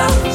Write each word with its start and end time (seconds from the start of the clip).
over. 0.00 0.29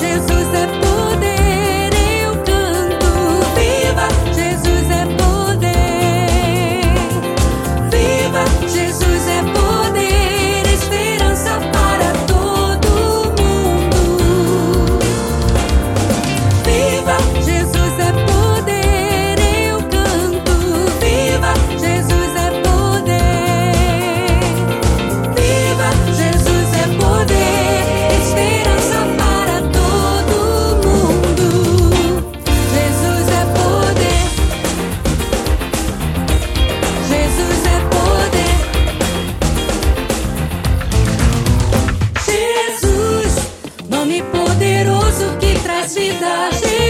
nome 44.06 44.22
poderoso 44.24 45.38
que 45.40 45.56
traz 45.64 45.96
vida. 45.96 46.85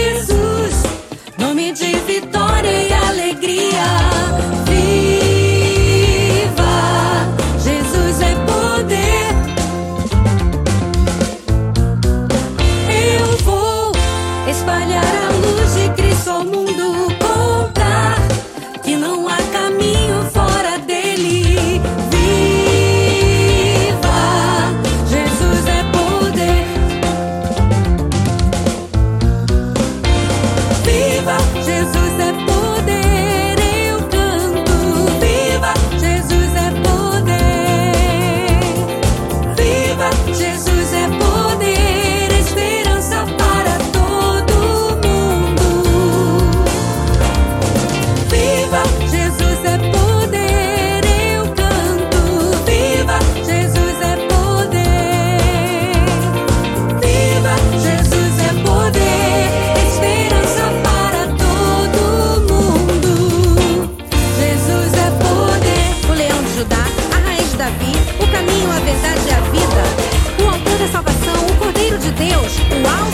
Davi, 67.66 67.92
o 68.22 68.30
caminho, 68.30 68.70
a 68.70 68.78
verdade 68.78 69.26
e 69.26 69.32
a 69.32 69.40
vida, 69.50 70.44
o 70.44 70.48
autor 70.48 70.78
da 70.78 70.86
salvação, 70.86 71.46
o 71.50 71.56
Cordeiro 71.56 71.98
de 71.98 72.12
Deus, 72.12 72.58
o 72.70 72.88
alto. 72.88 73.05